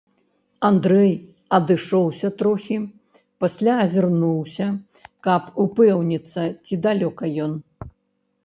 Андрэй 0.69 1.11
адышоўся 1.57 2.31
трохі, 2.39 2.77
пасля 3.45 3.73
азірнуўся, 3.83 4.67
каб 5.29 5.41
упэўніцца, 5.65 6.41
ці 6.65 6.75
далёка 6.89 7.23
ён. 7.47 7.53